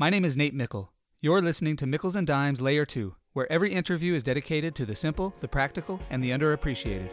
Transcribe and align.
My 0.00 0.10
name 0.10 0.24
is 0.24 0.36
Nate 0.36 0.54
Mickle. 0.54 0.92
You're 1.20 1.42
listening 1.42 1.74
to 1.78 1.84
Mickles 1.84 2.14
and 2.14 2.24
Dimes 2.24 2.62
Layer 2.62 2.86
2, 2.86 3.16
where 3.32 3.50
every 3.50 3.72
interview 3.72 4.14
is 4.14 4.22
dedicated 4.22 4.76
to 4.76 4.86
the 4.86 4.94
simple, 4.94 5.34
the 5.40 5.48
practical, 5.48 5.98
and 6.08 6.22
the 6.22 6.30
underappreciated. 6.30 7.12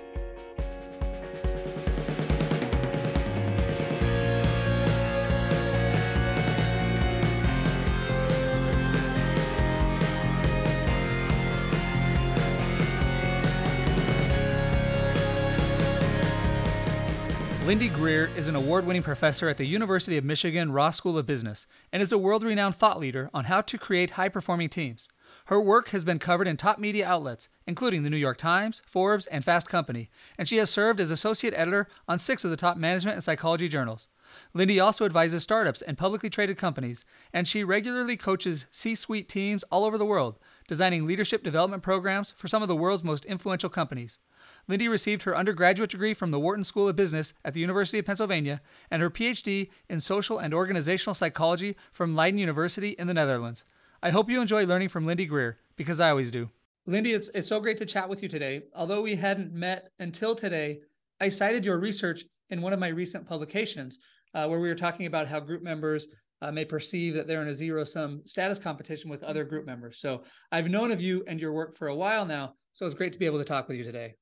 Lindy 17.76 17.90
Greer 17.90 18.30
is 18.38 18.48
an 18.48 18.56
award 18.56 18.86
winning 18.86 19.04
professor 19.04 19.50
at 19.50 19.58
the 19.58 19.66
University 19.66 20.16
of 20.16 20.24
Michigan 20.24 20.72
Ross 20.72 20.96
School 20.96 21.18
of 21.18 21.26
Business 21.26 21.68
and 21.92 22.02
is 22.02 22.14
a 22.14 22.18
world 22.18 22.42
renowned 22.42 22.74
thought 22.74 23.02
leader 23.02 23.30
on 23.34 23.44
how 23.46 23.60
to 23.60 23.78
create 23.78 24.12
high 24.12 24.30
performing 24.30 24.70
teams. 24.70 25.10
Her 25.48 25.60
work 25.60 25.90
has 25.90 26.06
been 26.06 26.18
covered 26.18 26.48
in 26.48 26.56
top 26.56 26.80
media 26.80 27.06
outlets, 27.06 27.50
including 27.68 28.04
the 28.04 28.10
New 28.10 28.16
York 28.16 28.38
Times, 28.38 28.82
Forbes, 28.88 29.28
and 29.28 29.44
Fast 29.44 29.68
Company, 29.68 30.10
and 30.38 30.48
she 30.48 30.56
has 30.56 30.70
served 30.70 31.02
as 31.02 31.12
associate 31.12 31.54
editor 31.54 31.90
on 32.08 32.18
six 32.18 32.46
of 32.46 32.50
the 32.50 32.56
top 32.56 32.78
management 32.78 33.16
and 33.16 33.24
psychology 33.24 33.68
journals. 33.68 34.08
Lindy 34.54 34.80
also 34.80 35.04
advises 35.04 35.44
startups 35.44 35.82
and 35.82 35.98
publicly 35.98 36.30
traded 36.30 36.56
companies, 36.56 37.04
and 37.34 37.46
she 37.46 37.62
regularly 37.62 38.16
coaches 38.16 38.68
C 38.72 38.96
suite 38.96 39.28
teams 39.28 39.64
all 39.64 39.84
over 39.84 39.98
the 39.98 40.06
world, 40.06 40.40
designing 40.68 41.06
leadership 41.06 41.44
development 41.44 41.84
programs 41.84 42.32
for 42.32 42.48
some 42.48 42.62
of 42.62 42.68
the 42.68 42.76
world's 42.76 43.04
most 43.04 43.26
influential 43.26 43.70
companies. 43.70 44.20
Lindy 44.68 44.88
received 44.88 45.24
her 45.24 45.36
undergraduate 45.36 45.92
degree 45.92 46.14
from 46.14 46.32
the 46.32 46.40
Wharton 46.40 46.64
School 46.64 46.88
of 46.88 46.96
Business 46.96 47.34
at 47.44 47.54
the 47.54 47.60
University 47.60 48.00
of 48.00 48.06
Pennsylvania 48.06 48.62
and 48.90 49.02
her 49.02 49.10
PhD 49.10 49.70
in 49.90 50.00
social 50.00 50.40
and 50.40 50.54
organizational 50.54 51.14
psychology 51.14 51.76
from 51.92 52.16
Leiden 52.16 52.40
University 52.40 52.90
in 52.92 53.08
the 53.08 53.14
Netherlands. 53.14 53.66
I 54.02 54.12
hope 54.12 54.30
you 54.30 54.42
enjoy 54.42 54.66
learning 54.66 54.90
from 54.90 55.06
Lindy 55.06 55.26
Greer, 55.26 55.58
because 55.76 56.00
I 56.00 56.10
always 56.10 56.32
do. 56.32 56.52
Lindy, 56.86 57.12
it's, 57.12 57.30
it's 57.34 57.50
so 57.50 57.60
great 57.60 57.78
to 57.78 57.86
chat 57.86 58.10
with 58.10 58.22
you 58.22 58.30
today. 58.30 58.64
Although 58.76 59.02
we 59.02 59.16
hadn't 59.16 59.54
met 59.54 59.90
until 59.98 60.36
today, 60.36 60.82
I 61.20 61.30
cited 61.30 61.66
your 61.66 61.80
research 61.80 62.26
in 62.50 62.62
one 62.62 62.74
of 62.74 62.80
my 62.80 62.90
recent 62.90 63.28
publications 63.28 64.00
uh, 64.34 64.48
where 64.48 64.60
we 64.60 64.68
were 64.68 64.76
talking 64.76 65.08
about 65.08 65.28
how 65.28 65.40
group 65.40 65.64
members 65.64 66.08
uh, 66.46 66.52
may 66.52 66.66
perceive 66.66 67.14
that 67.16 67.28
they're 67.28 67.42
in 67.42 67.48
a 67.48 67.54
zero 67.54 67.84
sum 67.84 68.22
status 68.26 68.60
competition 68.60 69.10
with 69.10 69.24
other 69.24 69.44
group 69.44 69.66
members. 69.66 70.00
So 70.00 70.24
I've 70.52 70.70
known 70.70 70.92
of 70.92 71.02
you 71.02 71.24
and 71.28 71.40
your 71.40 71.54
work 71.54 71.76
for 71.76 71.88
a 71.88 71.96
while 71.96 72.26
now. 72.26 72.54
So 72.72 72.86
it's 72.86 72.96
great 72.96 73.14
to 73.14 73.20
be 73.20 73.26
able 73.26 73.40
to 73.40 73.46
talk 73.46 73.68
with 73.68 73.78
you 73.78 73.84
today. 73.84 74.16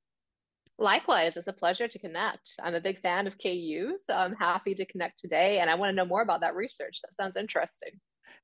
Likewise, 0.80 1.38
it's 1.38 1.48
a 1.48 1.54
pleasure 1.54 1.88
to 1.88 2.00
connect. 2.00 2.54
I'm 2.62 2.74
a 2.74 2.82
big 2.82 3.00
fan 3.00 3.28
of 3.28 3.38
KU, 3.38 3.96
so 4.04 4.14
I'm 4.14 4.36
happy 4.36 4.74
to 4.74 4.86
connect 4.86 5.20
today, 5.20 5.60
and 5.60 5.70
I 5.70 5.76
want 5.76 5.92
to 5.92 5.96
know 5.96 6.06
more 6.06 6.24
about 6.24 6.42
that 6.42 6.56
research. 6.56 7.00
That 7.04 7.14
sounds 7.14 7.38
interesting. 7.38 7.92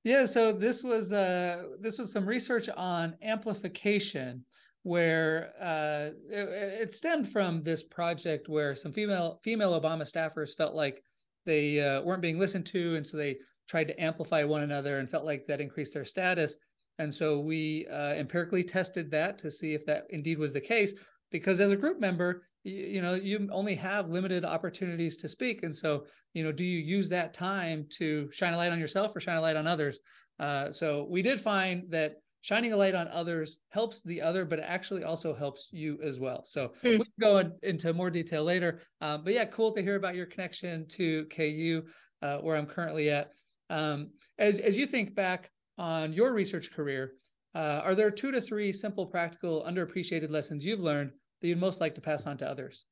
Yeah, 0.04 0.26
so 0.26 0.52
this 0.52 0.84
was 0.84 1.12
uh, 1.12 1.64
this 1.80 1.98
was 1.98 2.12
some 2.12 2.28
research 2.28 2.70
on 2.70 3.16
amplification, 3.24 4.46
where 4.84 5.54
uh, 5.60 6.12
it, 6.30 6.82
it, 6.82 6.94
stemmed 6.94 7.30
from 7.30 7.64
this 7.64 7.82
project 7.82 8.48
where 8.48 8.76
some 8.76 8.92
female 8.92 9.40
female 9.42 9.80
Obama 9.80 10.04
staffers 10.04 10.56
felt 10.56 10.76
like 10.76 11.02
they 11.46 11.82
uh, 11.82 12.02
weren't 12.02 12.22
being 12.22 12.38
listened 12.38 12.66
to, 12.68 12.96
and 12.96 13.06
so 13.06 13.18
they 13.18 13.38
tried 13.70 13.88
to 13.88 14.02
amplify 14.02 14.44
one 14.44 14.64
another 14.64 14.98
and 14.98 15.10
felt 15.10 15.26
like 15.26 15.46
that 15.46 15.62
increased 15.62 15.94
their 15.94 16.04
status. 16.04 16.58
And 16.98 17.14
so 17.14 17.40
we 17.40 17.88
uh, 17.90 18.14
empirically 18.14 18.64
tested 18.64 19.12
that 19.12 19.38
to 19.40 19.52
see 19.52 19.74
if 19.74 19.86
that 19.86 20.06
indeed 20.10 20.40
was 20.40 20.52
the 20.52 20.60
case 20.60 20.94
because 21.32 21.62
as 21.62 21.72
a 21.72 21.78
group 21.78 22.00
member 22.00 22.44
you, 22.64 22.76
you, 22.76 23.02
know 23.02 23.14
you 23.14 23.48
only 23.54 23.76
have 23.76 24.10
limited 24.10 24.44
opportunities 24.44 25.16
to 25.18 25.30
speak. 25.30 25.64
And 25.64 25.76
so 25.76 26.06
you 26.34 26.44
know 26.44 26.52
do 26.52 26.66
you 26.66 26.80
use 26.80 27.08
that 27.10 27.34
time 27.34 27.86
to 27.98 28.30
shine 28.34 28.54
a 28.54 28.58
light 28.58 28.72
on 28.72 28.80
yourself 28.80 29.16
or 29.16 29.22
shine 29.22 29.38
a 29.38 29.42
light 29.42 29.56
on 29.56 29.68
others? 29.68 30.00
Uh, 30.40 30.72
so 30.72 31.08
we 31.10 31.22
did 31.22 31.40
find 31.40 31.84
that 31.90 32.16
shining 32.42 32.72
a 32.72 32.78
light 32.78 32.96
on 32.96 33.08
others 33.10 33.60
helps 33.70 34.02
the 34.02 34.22
other 34.22 34.46
but 34.46 34.60
it 34.60 34.66
actually 34.68 35.04
also 35.04 35.34
helps 35.34 35.70
you 35.72 36.00
as 36.04 36.20
well. 36.20 36.44
So 36.44 36.74
mm. 36.84 36.98
we 37.00 37.06
can 37.06 37.14
go 37.22 37.38
in, 37.38 37.54
into 37.64 37.94
more 37.94 38.10
detail 38.10 38.44
later. 38.44 38.82
Uh, 39.00 39.20
but 39.20 39.34
yeah 39.34 39.46
cool 39.46 39.72
to 39.72 39.82
hear 39.82 39.96
about 39.96 40.16
your 40.16 40.26
connection 40.26 40.86
to 40.90 41.26
ku 41.28 41.84
uh, 42.22 42.40
where 42.40 42.58
i'm 42.58 42.66
currently 42.66 43.10
at 43.10 43.32
um, 43.70 44.12
as, 44.38 44.60
as 44.60 44.78
you 44.78 44.86
think 44.86 45.16
back 45.16 45.50
on 45.78 46.14
your 46.14 46.34
research 46.34 46.72
career 46.72 47.14
uh, 47.56 47.82
are 47.84 47.96
there 47.96 48.12
two 48.12 48.32
to 48.32 48.42
three 48.42 48.72
simple, 48.72 49.06
practical, 49.06 49.66
underappreciated 49.68 50.30
lessons 50.30 50.64
you've 50.64 50.80
learned 50.80 51.12
that 51.42 51.48
you'd 51.48 51.60
most 51.60 51.82
like 51.82 51.96
to 51.96 52.02
pass 52.02 52.28
on 52.28 52.38
to 52.38 52.50
others? 52.50 52.86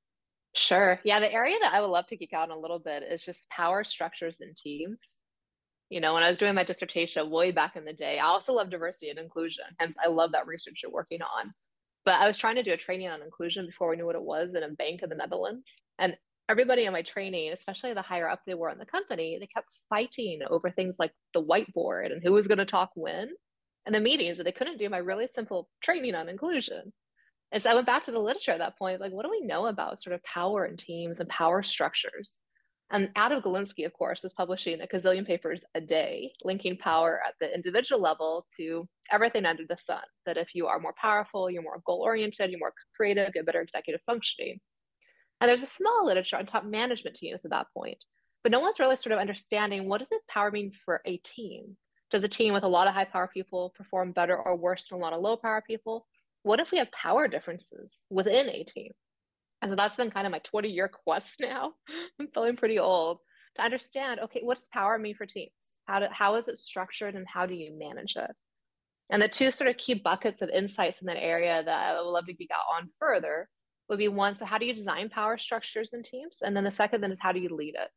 Sure. 0.55 0.99
Yeah, 1.03 1.19
the 1.19 1.31
area 1.31 1.55
that 1.61 1.73
I 1.73 1.81
would 1.81 1.87
love 1.87 2.07
to 2.07 2.17
geek 2.17 2.33
out 2.33 2.49
on 2.49 2.57
a 2.57 2.59
little 2.59 2.79
bit 2.79 3.03
is 3.03 3.23
just 3.23 3.49
power 3.49 3.83
structures 3.83 4.41
and 4.41 4.55
teams. 4.55 5.19
You 5.89 6.01
know, 6.01 6.13
when 6.13 6.23
I 6.23 6.29
was 6.29 6.39
doing 6.39 6.55
my 6.55 6.63
dissertation 6.63 7.29
way 7.29 7.51
back 7.51 7.75
in 7.75 7.85
the 7.85 7.93
day, 7.93 8.17
I 8.19 8.25
also 8.25 8.53
love 8.53 8.69
diversity 8.69 9.09
and 9.09 9.19
inclusion. 9.19 9.65
Hence, 9.79 9.95
I 10.03 10.09
love 10.09 10.31
that 10.31 10.47
research 10.47 10.81
you're 10.83 10.91
working 10.91 11.21
on. 11.21 11.53
But 12.03 12.19
I 12.19 12.25
was 12.25 12.37
trying 12.37 12.55
to 12.55 12.63
do 12.63 12.73
a 12.73 12.77
training 12.77 13.09
on 13.09 13.21
inclusion 13.21 13.65
before 13.65 13.89
we 13.89 13.95
knew 13.95 14.05
what 14.05 14.15
it 14.15 14.21
was 14.21 14.53
in 14.55 14.63
a 14.63 14.69
bank 14.69 15.03
in 15.03 15.09
the 15.09 15.15
Netherlands. 15.15 15.71
And 15.99 16.17
everybody 16.49 16.85
in 16.85 16.93
my 16.93 17.01
training, 17.01 17.51
especially 17.51 17.93
the 17.93 18.01
higher 18.01 18.29
up 18.29 18.41
they 18.45 18.53
were 18.53 18.69
in 18.69 18.77
the 18.77 18.85
company, 18.85 19.37
they 19.39 19.47
kept 19.47 19.79
fighting 19.89 20.39
over 20.49 20.69
things 20.69 20.97
like 20.99 21.11
the 21.33 21.43
whiteboard 21.43 22.11
and 22.11 22.21
who 22.23 22.31
was 22.31 22.47
going 22.47 22.57
to 22.57 22.65
talk 22.65 22.91
when 22.95 23.29
and 23.85 23.95
the 23.95 23.99
meetings, 23.99 24.39
and 24.39 24.47
they 24.47 24.51
couldn't 24.51 24.77
do 24.77 24.89
my 24.89 24.97
really 24.97 25.27
simple 25.27 25.69
training 25.81 26.15
on 26.15 26.29
inclusion. 26.29 26.91
And 27.51 27.63
so 27.63 27.69
I 27.71 27.75
went 27.75 27.87
back 27.87 28.03
to 28.05 28.11
the 28.11 28.19
literature 28.19 28.51
at 28.51 28.59
that 28.59 28.77
point, 28.77 28.99
like, 28.99 29.13
what 29.13 29.23
do 29.23 29.31
we 29.31 29.41
know 29.41 29.67
about 29.67 30.01
sort 30.01 30.13
of 30.13 30.23
power 30.23 30.65
and 30.65 30.77
teams 30.77 31.19
and 31.19 31.29
power 31.29 31.63
structures? 31.63 32.39
And 32.91 33.09
Adam 33.15 33.41
Galinsky, 33.41 33.85
of 33.85 33.93
course, 33.93 34.23
is 34.23 34.33
publishing 34.33 34.79
a 34.81 34.87
gazillion 34.87 35.25
papers 35.25 35.65
a 35.75 35.81
day, 35.81 36.31
linking 36.43 36.77
power 36.77 37.21
at 37.25 37.33
the 37.39 37.53
individual 37.53 38.01
level 38.01 38.45
to 38.57 38.87
everything 39.11 39.45
under 39.45 39.63
the 39.67 39.77
sun. 39.77 40.03
That 40.25 40.37
if 40.37 40.49
you 40.53 40.67
are 40.67 40.79
more 40.79 40.93
powerful, 41.01 41.49
you're 41.49 41.63
more 41.63 41.81
goal 41.85 42.01
oriented, 42.01 42.49
you're 42.49 42.59
more 42.59 42.73
creative, 42.95 43.31
you 43.35 43.39
have 43.39 43.45
better 43.45 43.61
executive 43.61 44.01
functioning. 44.05 44.59
And 45.39 45.49
there's 45.49 45.63
a 45.63 45.67
small 45.67 46.05
literature 46.05 46.37
on 46.37 46.45
top 46.45 46.65
management 46.65 47.15
teams 47.15 47.45
at 47.45 47.51
that 47.51 47.67
point, 47.73 48.03
but 48.43 48.51
no 48.51 48.59
one's 48.59 48.79
really 48.79 48.95
sort 48.95 49.13
of 49.13 49.19
understanding 49.19 49.87
what 49.87 49.99
does 49.99 50.11
it 50.11 50.21
power 50.27 50.51
mean 50.51 50.71
for 50.85 51.01
a 51.05 51.17
team? 51.17 51.77
Does 52.09 52.23
a 52.23 52.29
team 52.29 52.53
with 52.53 52.63
a 52.63 52.69
lot 52.69 52.87
of 52.87 52.93
high 52.93 53.05
power 53.05 53.29
people 53.31 53.73
perform 53.75 54.13
better 54.13 54.37
or 54.37 54.57
worse 54.57 54.87
than 54.87 54.97
a 54.97 55.01
lot 55.01 55.13
of 55.13 55.19
low 55.19 55.37
power 55.37 55.63
people? 55.65 56.07
what 56.47 56.59
if 56.61 56.71
we 56.71 56.77
have 56.77 56.91
power 56.91 57.27
differences 57.27 57.99
within 58.09 58.49
a 58.49 58.63
team? 58.63 58.91
And 59.61 59.69
so 59.69 59.75
that's 59.75 59.97
been 59.97 60.11
kind 60.11 60.25
of 60.25 60.31
my 60.31 60.39
20 60.39 60.69
year 60.69 60.87
quest 61.05 61.39
now. 61.39 61.73
I'm 62.19 62.27
feeling 62.33 62.55
pretty 62.55 62.79
old 62.79 63.19
to 63.55 63.63
understand 63.63 64.21
okay, 64.21 64.41
what 64.41 64.57
does 64.57 64.69
power 64.69 64.97
mean 64.97 65.15
for 65.15 65.25
teams? 65.25 65.51
How, 65.85 65.99
do, 65.99 66.07
how 66.11 66.35
is 66.35 66.47
it 66.47 66.57
structured 66.57 67.15
and 67.15 67.27
how 67.27 67.45
do 67.45 67.53
you 67.53 67.77
manage 67.77 68.15
it? 68.15 68.31
And 69.09 69.21
the 69.21 69.27
two 69.27 69.51
sort 69.51 69.69
of 69.69 69.77
key 69.77 69.93
buckets 69.93 70.41
of 70.41 70.49
insights 70.49 71.01
in 71.01 71.07
that 71.07 71.21
area 71.21 71.63
that 71.63 71.89
I 71.89 72.01
would 72.01 72.09
love 72.09 72.25
to 72.25 72.33
geek 72.33 72.51
out 72.51 72.75
on 72.75 72.89
further 72.99 73.47
would 73.89 73.99
be 73.99 74.07
one, 74.07 74.35
so 74.35 74.45
how 74.45 74.57
do 74.57 74.65
you 74.65 74.73
design 74.73 75.09
power 75.09 75.37
structures 75.37 75.91
in 75.93 76.03
teams? 76.03 76.39
And 76.41 76.55
then 76.55 76.63
the 76.63 76.71
second 76.71 77.01
then 77.01 77.11
is 77.11 77.19
how 77.21 77.31
do 77.31 77.39
you 77.39 77.49
lead 77.49 77.75
it? 77.75 77.89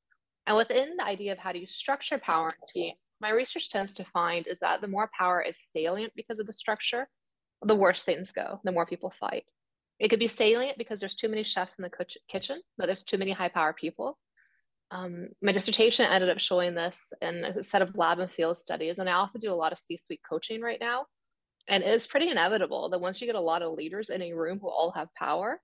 And 0.47 0.56
within 0.56 0.97
the 0.97 1.05
idea 1.05 1.33
of 1.33 1.39
how 1.39 1.53
do 1.53 1.59
you 1.59 1.67
structure 1.67 2.19
power 2.19 2.51
in 2.51 2.67
teams, 2.67 2.99
my 3.21 3.31
research 3.31 3.69
tends 3.69 3.95
to 3.95 4.05
find 4.05 4.47
is 4.47 4.59
that 4.61 4.81
the 4.81 4.89
more 4.89 5.11
power 5.17 5.43
is 5.43 5.56
salient 5.77 6.12
because 6.17 6.39
of 6.39 6.47
the 6.47 6.53
structure, 6.53 7.09
the 7.62 7.75
worse 7.75 8.03
things 8.03 8.33
go, 8.33 8.61
the 8.65 8.73
more 8.73 8.87
people 8.87 9.12
fight. 9.19 9.45
It 9.99 10.09
could 10.09 10.19
be 10.19 10.29
salient 10.29 10.79
because 10.79 10.99
there's 10.99 11.15
too 11.15 11.29
many 11.29 11.45
chefs 11.45 11.75
in 11.79 11.83
the 11.83 12.06
kitchen, 12.29 12.62
but 12.79 12.87
there's 12.87 13.05
too 13.05 13.19
many 13.19 13.33
high 13.33 13.50
power 13.50 13.75
people. 13.75 14.19
Um, 14.91 15.29
my 15.43 15.53
dissertation 15.53 16.06
ended 16.06 16.31
up 16.31 16.41
showing 16.41 16.75
this 16.75 16.99
in 17.21 17.45
a 17.45 17.62
set 17.62 17.83
of 17.83 17.95
lab 17.97 18.19
and 18.19 18.31
field 18.31 18.59
studies. 18.59 18.99
And 18.99 19.09
I 19.09 19.12
also 19.12 19.39
do 19.39 19.53
a 19.53 19.55
lot 19.55 19.73
of 19.73 19.79
C 19.79 19.99
suite 19.99 20.23
coaching 20.29 20.62
right 20.62 20.81
now. 20.81 21.05
And 21.69 21.84
it's 21.84 22.06
pretty 22.06 22.31
inevitable 22.31 22.89
that 22.89 23.00
once 23.00 23.21
you 23.21 23.27
get 23.27 23.37
a 23.37 23.41
lot 23.41 23.62
of 23.62 23.73
leaders 23.73 24.11
in 24.11 24.23
a 24.23 24.33
room 24.33 24.59
who 24.61 24.69
all 24.69 24.91
have 24.93 25.15
power, 25.15 25.61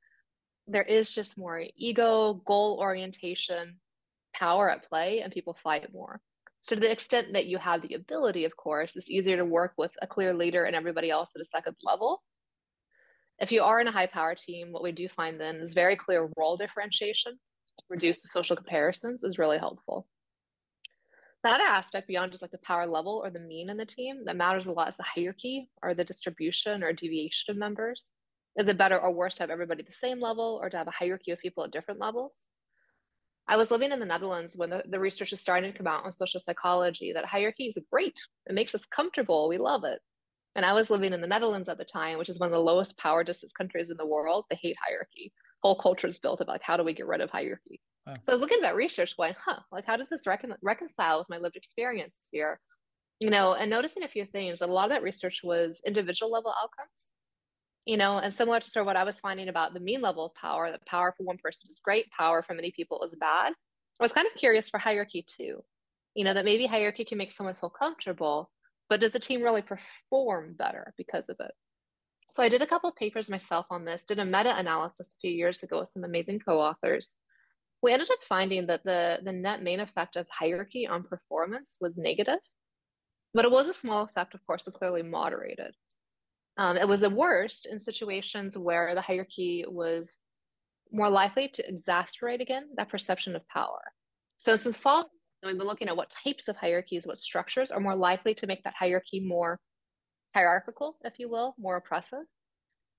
there 0.66 0.82
is 0.82 1.10
just 1.10 1.38
more 1.38 1.64
ego, 1.76 2.34
goal 2.44 2.78
orientation, 2.80 3.76
power 4.34 4.70
at 4.70 4.88
play, 4.88 5.20
and 5.20 5.32
people 5.32 5.56
fight 5.62 5.92
more. 5.92 6.20
So 6.62 6.74
to 6.74 6.80
the 6.80 6.90
extent 6.90 7.32
that 7.34 7.46
you 7.46 7.58
have 7.58 7.82
the 7.82 7.94
ability, 7.94 8.44
of 8.44 8.56
course, 8.56 8.96
it's 8.96 9.10
easier 9.10 9.36
to 9.36 9.44
work 9.44 9.74
with 9.78 9.92
a 10.02 10.06
clear 10.06 10.34
leader 10.34 10.64
and 10.64 10.74
everybody 10.74 11.10
else 11.10 11.30
at 11.36 11.40
a 11.40 11.44
second 11.44 11.76
level. 11.82 12.22
If 13.38 13.52
you 13.52 13.62
are 13.62 13.80
in 13.80 13.86
a 13.86 13.92
high 13.92 14.06
power 14.06 14.34
team, 14.34 14.72
what 14.72 14.82
we 14.82 14.92
do 14.92 15.08
find 15.08 15.40
then 15.40 15.56
is 15.56 15.74
very 15.74 15.94
clear 15.94 16.28
role 16.36 16.56
differentiation. 16.56 17.38
Reduce 17.88 18.22
the 18.22 18.28
social 18.28 18.56
comparisons 18.56 19.22
is 19.22 19.38
really 19.38 19.58
helpful. 19.58 20.08
The 21.44 21.50
other 21.50 21.64
aspect 21.64 22.08
beyond 22.08 22.32
just 22.32 22.42
like 22.42 22.50
the 22.50 22.58
power 22.58 22.86
level 22.86 23.20
or 23.22 23.30
the 23.30 23.38
mean 23.38 23.70
in 23.70 23.76
the 23.76 23.86
team 23.86 24.24
that 24.24 24.36
matters 24.36 24.66
a 24.66 24.72
lot 24.72 24.88
is 24.88 24.96
the 24.96 25.04
hierarchy 25.04 25.70
or 25.82 25.94
the 25.94 26.02
distribution 26.02 26.82
or 26.82 26.92
deviation 26.92 27.52
of 27.52 27.56
members. 27.56 28.10
Is 28.56 28.68
it 28.68 28.78
better 28.78 28.98
or 28.98 29.12
worse 29.12 29.36
to 29.36 29.42
have 29.42 29.50
everybody 29.50 29.80
at 29.80 29.86
the 29.86 29.92
same 29.92 30.20
level 30.20 30.58
or 30.62 30.70
to 30.70 30.76
have 30.76 30.88
a 30.88 30.92
hierarchy 30.92 31.30
of 31.30 31.38
people 31.38 31.64
at 31.64 31.70
different 31.70 32.00
levels? 32.00 32.36
I 33.48 33.56
was 33.56 33.70
living 33.70 33.92
in 33.92 34.00
the 34.00 34.06
Netherlands 34.06 34.56
when 34.56 34.70
the, 34.70 34.82
the 34.88 34.98
research 34.98 35.32
is 35.32 35.40
starting 35.40 35.72
to 35.72 35.76
come 35.76 35.86
out 35.86 36.04
on 36.04 36.12
social 36.12 36.40
psychology 36.40 37.12
that 37.12 37.24
hierarchy 37.24 37.66
is 37.66 37.78
great. 37.92 38.18
It 38.46 38.54
makes 38.54 38.74
us 38.74 38.86
comfortable. 38.86 39.48
We 39.48 39.58
love 39.58 39.84
it. 39.84 40.00
And 40.56 40.64
I 40.64 40.72
was 40.72 40.90
living 40.90 41.12
in 41.12 41.20
the 41.20 41.26
Netherlands 41.26 41.68
at 41.68 41.78
the 41.78 41.84
time, 41.84 42.18
which 42.18 42.30
is 42.30 42.40
one 42.40 42.48
of 42.48 42.52
the 42.52 42.64
lowest 42.64 42.98
power 42.98 43.22
distance 43.22 43.52
countries 43.52 43.90
in 43.90 43.96
the 43.98 44.06
world. 44.06 44.46
They 44.50 44.58
hate 44.60 44.76
hierarchy. 44.84 45.32
Whole 45.62 45.76
culture 45.76 46.06
is 46.06 46.18
built 46.18 46.40
about 46.40 46.54
like, 46.54 46.62
how 46.62 46.76
do 46.76 46.82
we 46.82 46.94
get 46.94 47.06
rid 47.06 47.20
of 47.20 47.30
hierarchy? 47.30 47.80
So 48.22 48.32
I 48.32 48.34
was 48.34 48.40
looking 48.40 48.58
at 48.58 48.62
that 48.62 48.76
research 48.76 49.16
going, 49.16 49.34
huh, 49.38 49.60
like 49.70 49.84
how 49.84 49.96
does 49.96 50.08
this 50.08 50.26
recon- 50.26 50.56
reconcile 50.62 51.18
with 51.18 51.28
my 51.28 51.38
lived 51.38 51.56
experience 51.56 52.16
here? 52.32 52.58
you 53.20 53.30
know, 53.30 53.54
and 53.54 53.70
noticing 53.70 54.02
a 54.02 54.08
few 54.08 54.24
things. 54.24 54.60
A 54.60 54.66
lot 54.66 54.84
of 54.84 54.90
that 54.90 55.02
research 55.02 55.40
was 55.42 55.80
individual 55.86 56.30
level 56.30 56.52
outcomes, 56.62 57.12
you 57.86 57.96
know, 57.96 58.18
and 58.18 58.34
similar 58.34 58.58
to 58.58 58.70
sort 58.70 58.82
of 58.82 58.86
what 58.86 58.96
I 58.96 59.04
was 59.04 59.20
finding 59.20 59.48
about 59.48 59.72
the 59.72 59.80
mean 59.80 60.02
level 60.02 60.26
of 60.26 60.34
power, 60.34 60.70
that 60.70 60.84
power 60.86 61.14
for 61.16 61.22
one 61.22 61.38
person 61.38 61.68
is 61.70 61.78
great, 61.78 62.10
power 62.10 62.42
for 62.42 62.54
many 62.54 62.72
people 62.72 63.02
is 63.04 63.14
bad. 63.14 63.52
I 63.52 64.04
was 64.04 64.12
kind 64.12 64.26
of 64.26 64.34
curious 64.34 64.68
for 64.68 64.78
hierarchy 64.78 65.24
too, 65.26 65.62
you 66.14 66.24
know, 66.24 66.34
that 66.34 66.44
maybe 66.44 66.66
hierarchy 66.66 67.04
can 67.04 67.16
make 67.16 67.32
someone 67.32 67.54
feel 67.54 67.70
comfortable, 67.70 68.50
but 68.90 69.00
does 69.00 69.12
the 69.12 69.20
team 69.20 69.40
really 69.40 69.62
perform 69.62 70.54
better 70.58 70.92
because 70.98 71.28
of 71.28 71.36
it? 71.40 71.52
So 72.34 72.42
I 72.42 72.48
did 72.48 72.60
a 72.60 72.66
couple 72.66 72.90
of 72.90 72.96
papers 72.96 73.30
myself 73.30 73.66
on 73.70 73.84
this, 73.84 74.04
did 74.04 74.18
a 74.18 74.24
meta-analysis 74.24 75.14
a 75.14 75.20
few 75.20 75.30
years 75.30 75.62
ago 75.62 75.80
with 75.80 75.88
some 75.88 76.04
amazing 76.04 76.40
co-authors. 76.40 77.14
We 77.82 77.92
ended 77.92 78.10
up 78.10 78.18
finding 78.28 78.66
that 78.66 78.84
the, 78.84 79.20
the 79.22 79.32
net 79.32 79.62
main 79.62 79.80
effect 79.80 80.16
of 80.16 80.26
hierarchy 80.30 80.86
on 80.86 81.04
performance 81.04 81.78
was 81.80 81.96
negative, 81.96 82.40
but 83.32 83.44
it 83.44 83.50
was 83.50 83.68
a 83.68 83.74
small 83.74 84.02
effect, 84.02 84.34
of 84.34 84.44
course, 84.44 84.66
and 84.66 84.74
clearly 84.74 85.02
moderated. 85.02 85.74
Um, 86.58 86.76
it 86.76 86.88
was 86.88 87.02
the 87.02 87.10
worst 87.10 87.66
in 87.66 87.78
situations 87.78 88.56
where 88.56 88.94
the 88.94 89.00
hierarchy 89.00 89.64
was 89.68 90.18
more 90.90 91.10
likely 91.10 91.48
to 91.48 91.72
exacerbate 91.72 92.40
again 92.40 92.68
that 92.76 92.88
perception 92.88 93.36
of 93.36 93.46
power. 93.48 93.80
So 94.38 94.56
since 94.56 94.76
fall, 94.76 95.10
we've 95.44 95.58
been 95.58 95.66
looking 95.66 95.88
at 95.88 95.96
what 95.96 96.10
types 96.10 96.48
of 96.48 96.56
hierarchies, 96.56 97.06
what 97.06 97.18
structures 97.18 97.70
are 97.70 97.80
more 97.80 97.96
likely 97.96 98.34
to 98.34 98.46
make 98.46 98.62
that 98.64 98.74
hierarchy 98.78 99.20
more 99.20 99.58
hierarchical, 100.34 100.96
if 101.04 101.18
you 101.18 101.28
will, 101.28 101.54
more 101.58 101.76
oppressive. 101.76 102.24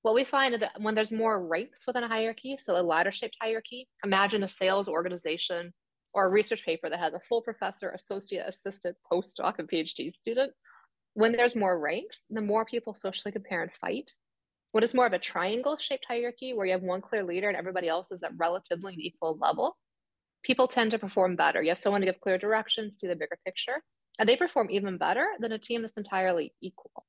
What 0.03 0.15
we 0.15 0.23
find 0.23 0.53
is 0.53 0.59
that 0.61 0.79
when 0.79 0.95
there's 0.95 1.11
more 1.11 1.45
ranks 1.45 1.83
within 1.85 2.03
a 2.03 2.07
hierarchy, 2.07 2.57
so 2.59 2.79
a 2.79 2.81
ladder 2.81 3.11
shaped 3.11 3.37
hierarchy, 3.41 3.87
imagine 4.03 4.43
a 4.43 4.47
sales 4.47 4.87
organization 4.87 5.73
or 6.13 6.25
a 6.25 6.31
research 6.31 6.65
paper 6.65 6.89
that 6.89 6.99
has 6.99 7.13
a 7.13 7.19
full 7.19 7.41
professor, 7.41 7.89
associate, 7.91 8.45
assistant, 8.47 8.95
postdoc, 9.11 9.59
and 9.59 9.69
PhD 9.69 10.13
student. 10.13 10.51
When 11.17 11.31
there's 11.31 11.55
more 11.55 11.79
ranks, 11.79 12.25
the 12.29 12.43
more 12.43 12.63
people 12.63 12.93
socially 12.93 13.31
compare 13.31 13.63
and 13.63 13.71
fight. 13.81 14.11
What 14.71 14.83
is 14.83 14.93
more 14.93 15.07
of 15.07 15.13
a 15.13 15.17
triangle 15.17 15.75
shaped 15.75 16.05
hierarchy 16.07 16.53
where 16.53 16.67
you 16.67 16.73
have 16.73 16.83
one 16.83 17.01
clear 17.01 17.23
leader 17.23 17.47
and 17.47 17.57
everybody 17.57 17.87
else 17.87 18.11
is 18.11 18.21
at 18.21 18.37
relatively 18.37 18.93
an 18.93 19.01
equal 19.01 19.35
level, 19.41 19.75
people 20.43 20.67
tend 20.67 20.91
to 20.91 20.99
perform 20.99 21.35
better. 21.35 21.59
You 21.59 21.69
have 21.69 21.79
someone 21.79 22.01
to 22.01 22.05
give 22.05 22.19
clear 22.19 22.37
directions, 22.37 22.99
see 22.99 23.07
the 23.07 23.15
bigger 23.15 23.39
picture, 23.43 23.81
and 24.19 24.29
they 24.29 24.35
perform 24.35 24.69
even 24.69 24.99
better 24.99 25.25
than 25.39 25.53
a 25.53 25.57
team 25.57 25.81
that's 25.81 25.97
entirely 25.97 26.53
equal. 26.61 27.03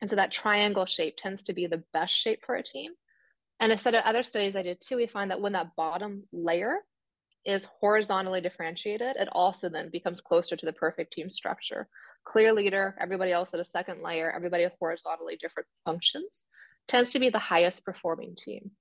And 0.00 0.08
so 0.08 0.14
that 0.14 0.30
triangle 0.30 0.86
shape 0.86 1.16
tends 1.16 1.42
to 1.42 1.54
be 1.54 1.66
the 1.66 1.82
best 1.92 2.14
shape 2.14 2.44
for 2.46 2.54
a 2.54 2.62
team. 2.62 2.92
And 3.58 3.72
a 3.72 3.78
set 3.78 3.96
of 3.96 4.04
other 4.04 4.22
studies 4.22 4.54
I 4.54 4.62
did 4.62 4.80
too, 4.80 4.94
we 4.94 5.08
find 5.08 5.32
that 5.32 5.40
when 5.40 5.54
that 5.54 5.74
bottom 5.76 6.28
layer 6.32 6.76
is 7.46 7.68
horizontally 7.80 8.40
differentiated, 8.40 9.16
it 9.16 9.28
also 9.32 9.68
then 9.68 9.88
becomes 9.90 10.20
closer 10.20 10.56
to 10.56 10.66
the 10.66 10.72
perfect 10.72 11.12
team 11.12 11.30
structure. 11.30 11.88
Clear 12.24 12.52
leader, 12.52 12.96
everybody 13.00 13.32
else 13.32 13.54
at 13.54 13.60
a 13.60 13.64
second 13.64 14.02
layer, 14.02 14.30
everybody 14.30 14.64
with 14.64 14.74
horizontally 14.80 15.38
different 15.40 15.68
functions, 15.84 16.44
tends 16.88 17.10
to 17.12 17.18
be 17.18 17.30
the 17.30 17.38
highest 17.38 17.84
performing 17.84 18.34
team. 18.36 18.72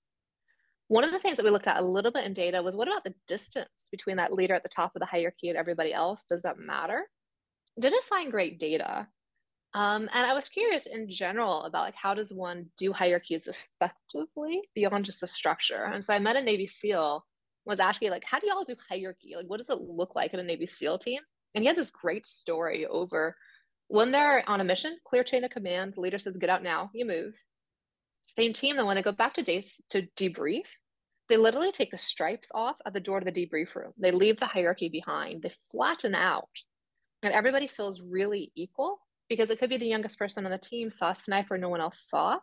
One 0.88 1.04
of 1.04 1.12
the 1.12 1.20
things 1.20 1.38
that 1.38 1.44
we 1.44 1.52
looked 1.52 1.68
at 1.68 1.80
a 1.80 1.86
little 1.86 2.12
bit 2.12 2.26
in 2.26 2.34
data 2.34 2.62
was 2.62 2.76
what 2.76 2.88
about 2.88 3.04
the 3.04 3.14
distance 3.28 3.70
between 3.92 4.18
that 4.18 4.34
leader 4.34 4.54
at 4.54 4.64
the 4.64 4.70
top 4.70 4.92
of 4.96 5.00
the 5.00 5.08
hierarchy 5.08 5.50
and 5.50 5.58
everybody 5.58 5.94
else? 5.94 6.26
Does 6.28 6.44
that 6.44 6.60
matter? 6.60 7.06
Didn't 7.80 8.04
find 8.04 8.32
great 8.32 8.60
data. 8.60 9.08
Um, 9.74 10.04
and 10.14 10.26
I 10.26 10.34
was 10.34 10.48
curious 10.48 10.86
in 10.86 11.10
general 11.10 11.64
about 11.64 11.84
like 11.84 11.96
how 11.96 12.14
does 12.14 12.32
one 12.32 12.68
do 12.78 12.94
hierarchies 12.94 13.48
effectively 13.48 14.62
beyond 14.74 15.06
just 15.06 15.24
a 15.24 15.28
structure? 15.28 15.84
And 15.84 16.04
so 16.04 16.14
I 16.14 16.20
met 16.20 16.38
a 16.38 16.42
Navy 16.42 16.66
SEAL, 16.66 17.26
was 17.66 17.80
asking 17.80 18.12
like, 18.12 18.24
how 18.26 18.40
do 18.40 18.48
y'all 18.48 18.64
do 18.64 18.76
hierarchy? 18.90 19.34
Like, 19.36 19.48
what 19.48 19.58
does 19.58 19.70
it 19.70 19.82
look 19.82 20.16
like 20.16 20.34
in 20.34 20.40
a 20.40 20.44
Navy 20.44 20.68
SEAL 20.68 21.00
team? 21.00 21.22
And 21.54 21.64
he 21.64 21.68
had 21.68 21.78
this 21.78 21.92
great 21.92 22.28
story 22.28 22.86
over 22.86 23.36
when 23.88 24.12
they're 24.12 24.44
on 24.48 24.62
a 24.62 24.64
mission, 24.64 24.98
clear 25.06 25.24
chain 25.24 25.44
of 25.44 25.52
command, 25.52 25.94
the 25.94 26.02
leader 26.02 26.20
says, 26.20 26.38
get 26.38 26.50
out 26.50 26.64
now, 26.64 26.90
you 26.94 27.06
move. 27.06 27.34
Same 28.38 28.54
team, 28.54 28.76
then 28.76 28.86
when 28.86 28.96
they 28.96 29.04
go 29.04 29.12
back 29.12 29.36
to 29.36 29.44
days 29.44 29.80
to 29.92 30.08
debrief, 30.18 30.66
they 31.30 31.38
literally 31.38 31.72
take 31.72 31.92
the 31.92 31.98
stripes 31.98 32.48
off 32.54 32.78
at 32.86 32.94
the 32.94 33.00
door 33.00 33.20
to 33.20 33.32
the 33.32 33.48
debrief 33.48 33.76
room. 33.76 33.94
They 33.98 34.12
leave 34.12 34.40
the 34.40 34.48
hierarchy 34.48 34.90
behind. 34.90 35.44
They 35.44 35.52
flatten 35.72 36.16
out, 36.16 36.50
and 37.24 37.34
everybody 37.34 37.68
feels 37.68 38.02
really 38.02 38.52
equal 38.56 39.00
because 39.30 39.50
it 39.50 39.60
could 39.60 39.70
be 39.70 39.78
the 39.78 39.88
youngest 39.88 40.20
person 40.20 40.46
on 40.46 40.52
the 40.52 40.58
team 40.58 40.92
saw 40.92 41.12
a 41.12 41.16
sniper 41.16 41.58
no 41.58 41.70
one 41.70 41.82
else 41.82 42.06
saw. 42.08 42.38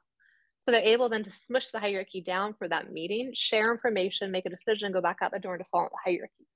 So 0.64 0.70
they're 0.70 0.80
able 0.80 1.08
then 1.08 1.24
to 1.24 1.30
smush 1.30 1.68
the 1.68 1.80
hierarchy 1.80 2.20
down 2.20 2.54
for 2.54 2.68
that 2.68 2.92
meeting, 2.92 3.32
share 3.34 3.72
information, 3.72 4.30
make 4.30 4.46
a 4.46 4.50
decision, 4.50 4.92
go 4.92 5.00
back 5.00 5.18
out 5.20 5.32
the 5.32 5.40
door 5.40 5.56
and 5.56 5.66
follow 5.72 5.88
the 5.90 6.10
hierarchy. 6.10 6.46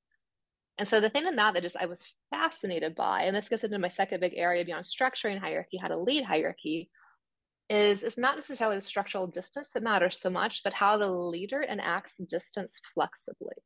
And 0.79 0.87
so 0.87 1.01
the 1.01 1.09
thing 1.11 1.27
in 1.27 1.37
that 1.37 1.55
that 1.55 1.63
just 1.63 1.77
I 1.77 1.87
was 1.87 2.15
fascinated 2.31 2.95
by, 2.95 3.23
and 3.25 3.35
this 3.35 3.49
gets 3.49 3.65
into 3.65 3.79
my 3.79 3.89
second 3.89 4.21
big 4.21 4.35
area 4.37 4.65
beyond 4.65 4.85
structuring 4.85 5.41
hierarchy, 5.41 5.79
how 5.79 5.89
to 5.89 5.99
lead 5.99 6.25
hierarchy, 6.25 6.89
is 7.69 8.05
it's 8.05 8.19
not 8.19 8.37
necessarily 8.37 8.77
the 8.77 8.83
structural 8.83 9.27
distance 9.27 9.73
that 9.73 9.83
matters 9.83 10.21
so 10.21 10.31
much, 10.31 10.63
but 10.63 10.75
how 10.75 10.97
the 10.97 11.09
leader 11.09 11.63
enacts 11.63 12.15
distance 12.29 12.81
flexibly. 12.95 13.57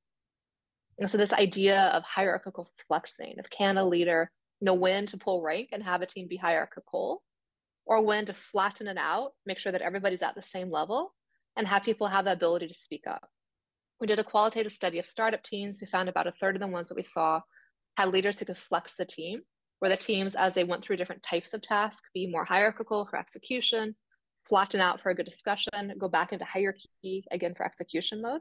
And 0.98 1.10
so 1.10 1.18
this 1.18 1.32
idea 1.34 1.90
of 1.92 2.02
hierarchical 2.04 2.70
flexing, 2.86 3.38
of 3.38 3.50
can 3.50 3.76
a 3.76 3.86
leader 3.86 4.30
know 4.62 4.74
when 4.74 5.04
to 5.06 5.18
pull 5.18 5.42
rank 5.42 5.70
and 5.72 5.82
have 5.82 6.00
a 6.00 6.06
team 6.06 6.28
be 6.28 6.36
hierarchical 6.36 7.22
or 7.90 8.00
when 8.00 8.24
to 8.24 8.32
flatten 8.32 8.86
it 8.86 8.96
out, 8.96 9.32
make 9.44 9.58
sure 9.58 9.72
that 9.72 9.82
everybody's 9.82 10.22
at 10.22 10.36
the 10.36 10.42
same 10.42 10.70
level 10.70 11.12
and 11.56 11.66
have 11.66 11.82
people 11.82 12.06
have 12.06 12.24
the 12.24 12.32
ability 12.32 12.68
to 12.68 12.74
speak 12.74 13.02
up. 13.06 13.28
We 14.00 14.06
did 14.06 14.20
a 14.20 14.24
qualitative 14.24 14.70
study 14.70 15.00
of 15.00 15.06
startup 15.06 15.42
teams. 15.42 15.80
We 15.80 15.88
found 15.88 16.08
about 16.08 16.28
a 16.28 16.32
third 16.40 16.54
of 16.54 16.60
the 16.60 16.68
ones 16.68 16.88
that 16.88 16.94
we 16.94 17.02
saw 17.02 17.40
had 17.96 18.10
leaders 18.10 18.38
who 18.38 18.44
could 18.44 18.56
flex 18.56 18.94
the 18.94 19.04
team, 19.04 19.40
where 19.80 19.90
the 19.90 19.96
teams, 19.96 20.36
as 20.36 20.54
they 20.54 20.62
went 20.62 20.84
through 20.84 20.98
different 20.98 21.24
types 21.24 21.52
of 21.52 21.62
tasks, 21.62 22.08
be 22.14 22.28
more 22.28 22.44
hierarchical 22.44 23.08
for 23.10 23.18
execution, 23.18 23.96
flatten 24.48 24.80
out 24.80 25.00
for 25.00 25.10
a 25.10 25.14
good 25.14 25.26
discussion, 25.26 25.92
go 25.98 26.08
back 26.08 26.32
into 26.32 26.44
hierarchy 26.44 27.24
again 27.32 27.54
for 27.56 27.66
execution 27.66 28.22
mode. 28.22 28.40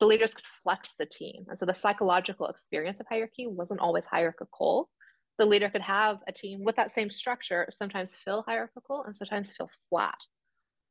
The 0.00 0.06
leaders 0.06 0.34
could 0.34 0.44
flex 0.44 0.94
the 0.98 1.06
team. 1.06 1.44
And 1.48 1.56
so 1.56 1.66
the 1.66 1.74
psychological 1.74 2.48
experience 2.48 2.98
of 2.98 3.06
hierarchy 3.08 3.46
wasn't 3.46 3.80
always 3.80 4.06
hierarchical, 4.06 4.90
the 5.38 5.46
leader 5.46 5.68
could 5.70 5.82
have 5.82 6.18
a 6.26 6.32
team 6.32 6.64
with 6.64 6.76
that 6.76 6.90
same 6.90 7.10
structure 7.10 7.66
sometimes 7.70 8.16
feel 8.16 8.42
hierarchical 8.46 9.04
and 9.04 9.14
sometimes 9.14 9.52
feel 9.52 9.70
flat. 9.88 10.20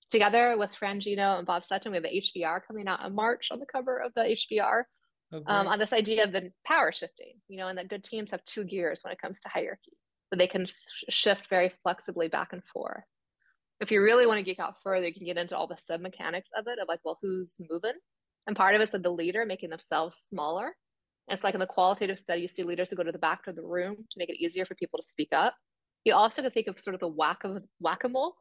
Together 0.09 0.55
with 0.57 0.73
Fran 0.73 1.01
Gino 1.01 1.37
and 1.37 1.45
Bob 1.45 1.65
Sutton, 1.65 1.91
we 1.91 1.97
have 1.97 2.03
the 2.03 2.21
HBR 2.21 2.61
coming 2.65 2.87
out 2.87 3.05
in 3.05 3.13
March 3.13 3.49
on 3.51 3.59
the 3.59 3.65
cover 3.65 3.97
of 3.97 4.13
the 4.15 4.21
HBR 4.21 4.83
okay. 5.33 5.43
um, 5.47 5.67
on 5.67 5.79
this 5.79 5.91
idea 5.91 6.23
of 6.23 6.31
the 6.31 6.49
power 6.65 6.93
shifting, 6.93 7.33
you 7.49 7.57
know, 7.57 7.67
and 7.67 7.77
that 7.77 7.89
good 7.89 8.05
teams 8.05 8.31
have 8.31 8.43
two 8.45 8.63
gears 8.63 9.03
when 9.03 9.11
it 9.11 9.19
comes 9.19 9.41
to 9.41 9.49
hierarchy, 9.49 9.97
that 10.31 10.37
they 10.37 10.47
can 10.47 10.65
sh- 10.65 11.03
shift 11.09 11.49
very 11.49 11.67
flexibly 11.67 12.29
back 12.29 12.53
and 12.53 12.63
forth. 12.63 13.03
If 13.81 13.91
you 13.91 14.01
really 14.01 14.25
want 14.25 14.39
to 14.39 14.43
geek 14.43 14.59
out 14.59 14.75
further, 14.81 15.07
you 15.07 15.13
can 15.13 15.25
get 15.25 15.37
into 15.37 15.57
all 15.57 15.67
the 15.67 15.77
sub 15.77 15.99
mechanics 15.99 16.49
of 16.57 16.67
it, 16.67 16.79
of 16.79 16.87
like, 16.87 17.01
well, 17.03 17.19
who's 17.21 17.57
moving? 17.69 17.93
And 18.47 18.55
part 18.55 18.75
of 18.75 18.81
it 18.81 18.85
is 18.85 18.89
that 18.91 19.03
the 19.03 19.11
leader 19.11 19.45
making 19.45 19.69
themselves 19.71 20.23
smaller 20.29 20.73
it's 21.29 21.43
like 21.43 21.53
in 21.53 21.59
the 21.59 21.67
qualitative 21.67 22.19
study, 22.19 22.41
you 22.41 22.47
see 22.47 22.63
leaders 22.63 22.89
who 22.89 22.95
go 22.95 23.03
to 23.03 23.11
the 23.11 23.17
back 23.17 23.47
of 23.47 23.55
the 23.55 23.63
room 23.63 23.95
to 23.95 24.19
make 24.19 24.29
it 24.29 24.41
easier 24.41 24.65
for 24.65 24.75
people 24.75 24.99
to 24.99 25.07
speak 25.07 25.29
up. 25.31 25.55
You 26.05 26.13
also 26.13 26.41
can 26.41 26.51
think 26.51 26.67
of 26.67 26.79
sort 26.79 26.93
of 26.93 27.01
the 27.01 27.07
whack 27.07 27.43
of 27.43 27.63
whack-a-mole 27.79 28.35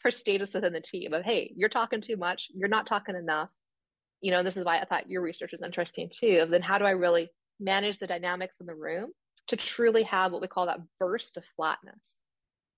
for 0.00 0.10
status 0.10 0.54
within 0.54 0.72
the 0.72 0.80
team 0.80 1.12
of, 1.12 1.24
hey, 1.24 1.52
you're 1.54 1.68
talking 1.68 2.00
too 2.00 2.16
much, 2.16 2.48
you're 2.54 2.68
not 2.68 2.86
talking 2.86 3.14
enough. 3.14 3.50
You 4.22 4.30
know, 4.30 4.42
this 4.42 4.56
is 4.56 4.64
why 4.64 4.78
I 4.78 4.84
thought 4.84 5.10
your 5.10 5.22
research 5.22 5.52
is 5.52 5.62
interesting 5.62 6.08
too. 6.10 6.40
Of 6.42 6.50
then 6.50 6.62
how 6.62 6.78
do 6.78 6.84
I 6.84 6.90
really 6.90 7.30
manage 7.58 7.98
the 7.98 8.06
dynamics 8.06 8.60
in 8.60 8.66
the 8.66 8.74
room 8.74 9.10
to 9.48 9.56
truly 9.56 10.04
have 10.04 10.32
what 10.32 10.40
we 10.40 10.48
call 10.48 10.66
that 10.66 10.80
burst 10.98 11.36
of 11.36 11.44
flatness? 11.56 12.16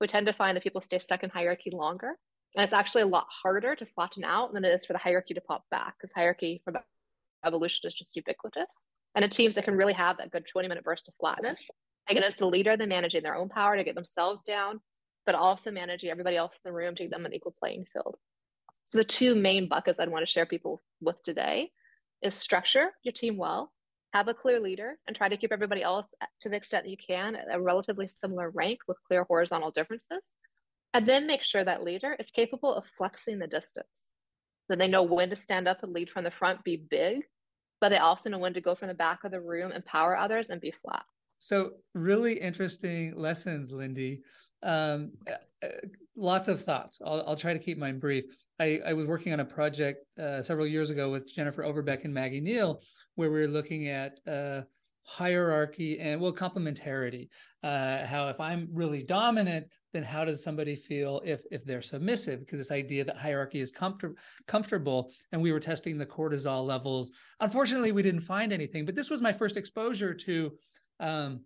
We 0.00 0.08
tend 0.08 0.26
to 0.26 0.32
find 0.32 0.56
that 0.56 0.64
people 0.64 0.80
stay 0.80 0.98
stuck 0.98 1.22
in 1.22 1.30
hierarchy 1.30 1.70
longer. 1.70 2.16
And 2.54 2.62
it's 2.62 2.72
actually 2.72 3.02
a 3.02 3.06
lot 3.06 3.26
harder 3.42 3.74
to 3.76 3.86
flatten 3.86 4.24
out 4.24 4.52
than 4.52 4.64
it 4.64 4.74
is 4.74 4.84
for 4.84 4.92
the 4.92 4.98
hierarchy 4.98 5.34
to 5.34 5.40
pop 5.40 5.64
back 5.70 5.94
because 5.96 6.12
hierarchy 6.12 6.60
from 6.64 6.76
evolution 7.46 7.86
is 7.86 7.94
just 7.94 8.16
ubiquitous. 8.16 8.84
And 9.14 9.24
it 9.24 9.30
teams 9.30 9.54
that 9.54 9.64
can 9.64 9.76
really 9.76 9.92
have 9.92 10.18
that 10.18 10.30
good 10.30 10.46
20 10.46 10.68
minute 10.68 10.84
burst 10.84 11.08
of 11.08 11.14
flatness. 11.20 11.68
Again, 12.08 12.22
it's 12.22 12.36
the 12.36 12.46
leader, 12.46 12.76
they're 12.76 12.86
managing 12.86 13.22
their 13.22 13.36
own 13.36 13.48
power 13.48 13.76
to 13.76 13.84
get 13.84 13.94
themselves 13.94 14.42
down, 14.42 14.80
but 15.26 15.34
also 15.34 15.70
managing 15.70 16.10
everybody 16.10 16.36
else 16.36 16.52
in 16.54 16.68
the 16.68 16.76
room 16.76 16.94
to 16.96 17.04
give 17.04 17.10
them 17.10 17.26
an 17.26 17.34
equal 17.34 17.54
playing 17.58 17.84
field. 17.92 18.16
So 18.84 18.98
the 18.98 19.04
two 19.04 19.34
main 19.34 19.68
buckets 19.68 20.00
I'd 20.00 20.08
want 20.08 20.26
to 20.26 20.32
share 20.32 20.46
people 20.46 20.82
with 21.00 21.22
today 21.22 21.70
is 22.22 22.34
structure 22.34 22.90
your 23.04 23.12
team 23.12 23.36
well, 23.36 23.72
have 24.12 24.28
a 24.28 24.34
clear 24.34 24.60
leader, 24.60 24.98
and 25.06 25.16
try 25.16 25.28
to 25.28 25.36
keep 25.36 25.52
everybody 25.52 25.82
else 25.82 26.06
to 26.42 26.48
the 26.48 26.56
extent 26.56 26.84
that 26.84 26.90
you 26.90 26.96
can 26.96 27.36
at 27.36 27.54
a 27.54 27.60
relatively 27.60 28.10
similar 28.20 28.50
rank 28.50 28.80
with 28.88 28.96
clear 29.06 29.24
horizontal 29.24 29.70
differences. 29.70 30.22
And 30.94 31.08
then 31.08 31.26
make 31.26 31.42
sure 31.42 31.64
that 31.64 31.82
leader 31.82 32.16
is 32.18 32.30
capable 32.30 32.74
of 32.74 32.84
flexing 32.96 33.38
the 33.38 33.46
distance. 33.46 33.86
So 34.70 34.76
they 34.76 34.88
know 34.88 35.02
when 35.02 35.30
to 35.30 35.36
stand 35.36 35.66
up 35.66 35.82
and 35.82 35.92
lead 35.92 36.10
from 36.10 36.24
the 36.24 36.30
front, 36.30 36.64
be 36.64 36.76
big, 36.76 37.22
but 37.82 37.88
they 37.88 37.98
also 37.98 38.30
know 38.30 38.38
when 38.38 38.54
to 38.54 38.60
go 38.60 38.76
from 38.76 38.86
the 38.86 38.94
back 38.94 39.24
of 39.24 39.32
the 39.32 39.40
room, 39.40 39.72
empower 39.72 40.16
others, 40.16 40.50
and 40.50 40.60
be 40.60 40.70
flat. 40.70 41.04
So, 41.40 41.72
really 41.94 42.34
interesting 42.34 43.12
lessons, 43.16 43.72
Lindy. 43.72 44.22
Um, 44.62 45.10
uh, 45.28 45.66
uh, 45.66 45.70
lots 46.14 46.46
of 46.46 46.62
thoughts. 46.62 47.02
I'll, 47.04 47.24
I'll, 47.26 47.36
try 47.36 47.52
to 47.52 47.58
keep 47.58 47.78
mine 47.78 47.98
brief. 47.98 48.24
I, 48.60 48.80
I 48.86 48.92
was 48.92 49.06
working 49.06 49.32
on 49.32 49.40
a 49.40 49.44
project 49.44 50.06
uh, 50.16 50.40
several 50.42 50.68
years 50.68 50.90
ago 50.90 51.10
with 51.10 51.26
Jennifer 51.26 51.64
Overbeck 51.64 52.04
and 52.04 52.14
Maggie 52.14 52.40
Neale, 52.40 52.80
where 53.16 53.32
we 53.32 53.40
were 53.40 53.48
looking 53.48 53.88
at 53.88 54.20
uh, 54.28 54.60
hierarchy 55.04 55.98
and 55.98 56.20
well 56.20 56.32
complementarity 56.32 57.28
uh, 57.64 58.06
how 58.06 58.28
if 58.28 58.38
i'm 58.40 58.68
really 58.72 59.02
dominant 59.02 59.66
then 59.92 60.02
how 60.02 60.24
does 60.24 60.42
somebody 60.42 60.74
feel 60.74 61.20
if 61.24 61.42
if 61.50 61.64
they're 61.64 61.82
submissive 61.82 62.40
because 62.40 62.58
this 62.58 62.70
idea 62.70 63.04
that 63.04 63.16
hierarchy 63.16 63.60
is 63.60 63.70
comfort, 63.70 64.16
comfortable 64.46 65.12
and 65.32 65.40
we 65.40 65.52
were 65.52 65.60
testing 65.60 65.98
the 65.98 66.06
cortisol 66.06 66.66
levels 66.66 67.12
unfortunately 67.40 67.92
we 67.92 68.02
didn't 68.02 68.20
find 68.20 68.52
anything 68.52 68.84
but 68.84 68.94
this 68.94 69.10
was 69.10 69.22
my 69.22 69.32
first 69.32 69.56
exposure 69.56 70.14
to 70.14 70.52
um, 71.00 71.40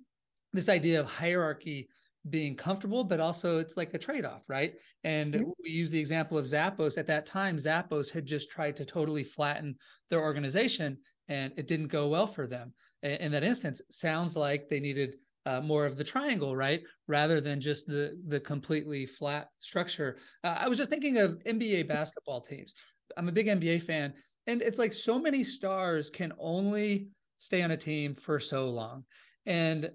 this 0.53 0.69
idea 0.69 1.01
of 1.01 1.07
hierarchy 1.07 1.89
being 2.29 2.57
comfortable, 2.57 3.05
but 3.05 3.21
also 3.21 3.59
it's 3.59 3.77
like 3.77 3.95
a 3.95 3.99
trade-off, 3.99 4.43
right? 4.49 4.75
And 5.05 5.35
mm-hmm. 5.35 5.51
we 5.63 5.71
use 5.71 5.91
the 5.91 5.99
example 5.99 6.39
of 6.39 6.45
Zappos. 6.45 6.99
At 6.99 7.07
that 7.07 7.27
time, 7.27 7.57
Zappos 7.57 8.11
had 8.13 8.27
just 8.27 8.51
tried 8.51 8.77
to 8.77 8.85
totally 8.85 9.23
flatten 9.23 9.77
their 10.11 10.21
organization, 10.21 10.99
and 11.29 11.53
it 11.57 11.69
didn't 11.69 11.89
go 11.89 12.09
well 12.09 12.27
for 12.27 12.47
them. 12.47 12.73
In 13.03 13.33
that 13.33 13.45
instance, 13.45 13.81
sounds 13.91 14.37
like 14.37 14.69
they 14.69 14.81
needed 14.81 15.17
uh, 15.47 15.61
more 15.61 15.87
of 15.87 15.97
the 15.97 16.05
triangle, 16.05 16.57
right, 16.57 16.83
rather 17.07 17.41
than 17.41 17.61
just 17.61 17.87
the 17.87 18.21
the 18.27 18.41
completely 18.41 19.07
flat 19.07 19.49
structure. 19.61 20.19
Uh, 20.43 20.57
I 20.59 20.69
was 20.69 20.77
just 20.77 20.91
thinking 20.91 21.19
of 21.19 21.39
NBA 21.47 21.87
basketball 21.87 22.41
teams. 22.41 22.75
I'm 23.17 23.29
a 23.29 23.33
big 23.33 23.47
NBA 23.47 23.83
fan, 23.83 24.13
and 24.49 24.61
it's 24.61 24.79
like 24.79 24.93
so 24.93 25.19
many 25.19 25.45
stars 25.45 26.11
can 26.11 26.33
only 26.39 27.09
stay 27.39 27.63
on 27.63 27.71
a 27.71 27.77
team 27.77 28.17
for 28.17 28.41
so 28.41 28.69
long, 28.69 29.05
and 29.47 29.91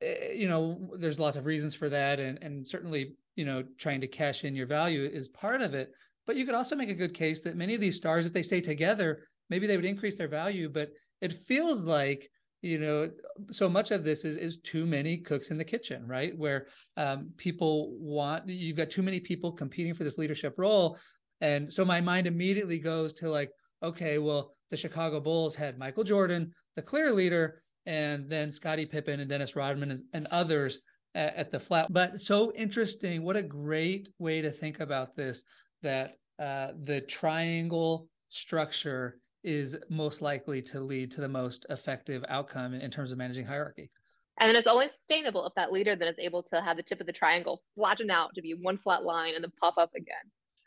eh, 0.00 0.32
you 0.32 0.48
know 0.48 0.90
there's 0.98 1.20
lots 1.20 1.36
of 1.36 1.44
reasons 1.44 1.74
for 1.74 1.90
that, 1.90 2.18
and 2.18 2.42
and 2.42 2.66
certainly 2.66 3.16
you 3.36 3.44
know 3.44 3.62
trying 3.78 4.00
to 4.00 4.08
cash 4.08 4.44
in 4.44 4.56
your 4.56 4.66
value 4.66 5.04
is 5.04 5.28
part 5.28 5.60
of 5.60 5.74
it. 5.74 5.90
But 6.26 6.36
you 6.36 6.46
could 6.46 6.54
also 6.54 6.74
make 6.74 6.88
a 6.88 6.94
good 6.94 7.14
case 7.14 7.42
that 7.42 7.54
many 7.54 7.74
of 7.74 7.82
these 7.82 7.96
stars, 7.96 8.26
if 8.26 8.32
they 8.32 8.42
stay 8.42 8.62
together, 8.62 9.28
maybe 9.50 9.66
they 9.66 9.76
would 9.76 9.84
increase 9.84 10.16
their 10.16 10.26
value. 10.26 10.70
But 10.70 10.88
it 11.20 11.34
feels 11.34 11.84
like 11.84 12.28
you 12.66 12.78
know 12.78 13.10
so 13.50 13.68
much 13.68 13.90
of 13.90 14.04
this 14.04 14.24
is 14.24 14.36
is 14.36 14.58
too 14.58 14.86
many 14.86 15.18
cooks 15.18 15.50
in 15.50 15.58
the 15.58 15.64
kitchen 15.64 16.06
right? 16.06 16.36
Where 16.36 16.66
um, 16.96 17.30
people 17.36 17.96
want 17.98 18.48
you've 18.48 18.76
got 18.76 18.90
too 18.90 19.02
many 19.02 19.20
people 19.20 19.52
competing 19.52 19.94
for 19.94 20.04
this 20.04 20.18
leadership 20.18 20.54
role. 20.58 20.98
And 21.40 21.72
so 21.72 21.84
my 21.84 22.00
mind 22.00 22.26
immediately 22.26 22.78
goes 22.78 23.12
to 23.14 23.30
like 23.30 23.50
okay 23.82 24.18
well 24.18 24.54
the 24.70 24.76
chicago 24.76 25.20
bulls 25.20 25.54
had 25.54 25.78
michael 25.78 26.02
jordan 26.02 26.50
the 26.76 26.82
clear 26.82 27.12
leader 27.12 27.62
and 27.84 28.26
then 28.30 28.50
scottie 28.50 28.86
pippen 28.86 29.20
and 29.20 29.28
dennis 29.28 29.54
rodman 29.54 29.90
and, 29.90 30.00
and 30.14 30.26
others 30.30 30.80
at, 31.16 31.34
at, 31.36 31.50
the 31.50 31.58
flat. 31.58 31.92
But 31.92 32.20
so 32.20 32.52
interesting. 32.54 33.22
What 33.22 33.36
a 33.36 33.42
great 33.42 34.10
way 34.18 34.42
to 34.42 34.50
think 34.50 34.80
about 34.80 35.14
this 35.16 35.42
that 35.82 36.14
uh, 36.38 36.68
the 36.84 37.00
triangle 37.00 38.08
structure 38.28 39.18
is 39.46 39.76
most 39.88 40.20
likely 40.20 40.60
to 40.60 40.80
lead 40.80 41.10
to 41.12 41.20
the 41.20 41.28
most 41.28 41.64
effective 41.70 42.24
outcome 42.28 42.74
in, 42.74 42.80
in 42.82 42.90
terms 42.90 43.12
of 43.12 43.18
managing 43.18 43.46
hierarchy. 43.46 43.90
And 44.38 44.48
then 44.48 44.56
it's 44.56 44.66
only 44.66 44.88
sustainable 44.88 45.46
if 45.46 45.54
that 45.54 45.72
leader 45.72 45.96
then 45.96 46.08
is 46.08 46.18
able 46.18 46.42
to 46.44 46.60
have 46.60 46.76
the 46.76 46.82
tip 46.82 47.00
of 47.00 47.06
the 47.06 47.12
triangle 47.12 47.62
flatten 47.74 48.10
out 48.10 48.34
to 48.34 48.42
be 48.42 48.52
one 48.52 48.76
flat 48.76 49.04
line 49.04 49.34
and 49.34 49.42
then 49.42 49.52
pop 49.58 49.78
up 49.78 49.94
again. 49.94 50.16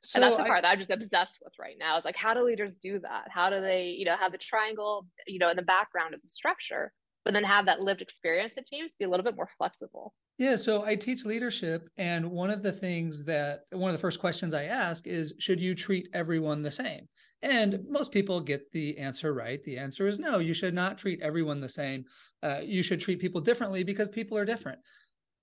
So 0.01 0.17
and 0.17 0.23
that's 0.23 0.37
the 0.37 0.43
part 0.43 0.59
I, 0.59 0.61
that 0.61 0.71
I'm 0.71 0.77
just 0.77 0.89
obsessed 0.89 1.39
with 1.43 1.53
right 1.59 1.75
now. 1.77 1.97
It's 1.97 2.05
like, 2.05 2.15
how 2.15 2.33
do 2.33 2.41
leaders 2.41 2.77
do 2.77 2.99
that? 2.99 3.27
How 3.29 3.49
do 3.49 3.59
they, 3.59 3.89
you 3.89 4.05
know, 4.05 4.15
have 4.15 4.31
the 4.31 4.37
triangle, 4.37 5.05
you 5.27 5.39
know, 5.39 5.49
in 5.49 5.57
the 5.57 5.61
background 5.61 6.15
as 6.15 6.23
a 6.23 6.29
structure, 6.29 6.93
but 7.25 7.33
then 7.33 7.43
have 7.43 7.65
that 7.65 7.81
lived 7.81 8.01
experience 8.01 8.55
in 8.57 8.63
teams 8.63 8.95
be 8.95 9.05
a 9.05 9.09
little 9.09 9.23
bit 9.23 9.35
more 9.35 9.49
flexible? 9.57 10.13
Yeah, 10.37 10.55
so 10.55 10.85
I 10.85 10.95
teach 10.95 11.25
leadership, 11.25 11.89
and 11.97 12.31
one 12.31 12.49
of 12.49 12.63
the 12.63 12.71
things 12.71 13.25
that 13.25 13.63
one 13.71 13.89
of 13.89 13.93
the 13.93 14.01
first 14.01 14.21
questions 14.21 14.53
I 14.53 14.63
ask 14.63 15.05
is, 15.05 15.33
should 15.37 15.59
you 15.59 15.75
treat 15.75 16.07
everyone 16.13 16.61
the 16.61 16.71
same? 16.71 17.09
And 17.41 17.85
most 17.89 18.13
people 18.13 18.39
get 18.39 18.71
the 18.71 18.97
answer 18.97 19.33
right. 19.33 19.61
The 19.63 19.77
answer 19.77 20.07
is 20.07 20.17
no, 20.17 20.39
you 20.39 20.53
should 20.53 20.73
not 20.73 20.97
treat 20.97 21.21
everyone 21.21 21.59
the 21.59 21.69
same. 21.69 22.05
Uh, 22.41 22.59
you 22.63 22.83
should 22.83 23.01
treat 23.01 23.19
people 23.19 23.41
differently 23.41 23.83
because 23.83 24.09
people 24.09 24.37
are 24.37 24.45
different. 24.45 24.79